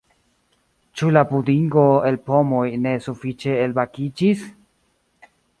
Ĉu 1.01 1.09
la 1.17 1.23
pudingo 1.33 1.83
el 2.11 2.17
pomoj 2.31 2.65
ne 2.87 2.97
sufiĉe 3.09 3.55
elbakiĝis? 3.67 4.45